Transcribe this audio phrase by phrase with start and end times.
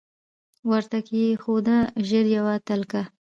[0.69, 3.01] ورته کښې یې ښوده ژر یوه تلکه